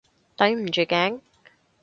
[0.35, 1.19] 抵唔住頸？